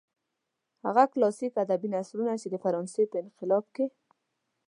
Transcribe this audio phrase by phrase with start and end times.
[0.85, 3.85] هغه کلاسلیک ادبي ژانرونه چې د فرانسې په انقلاب کې.